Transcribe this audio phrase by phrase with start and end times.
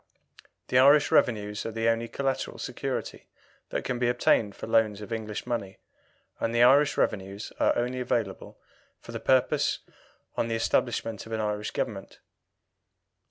[0.69, 3.27] The Irish revenues are the only collateral security
[3.69, 5.77] that can be obtained for loans of English money,
[6.39, 8.57] and Irish revenues are only available
[8.99, 9.77] for the purpose
[10.35, 12.17] on the establishment of an Irish Government.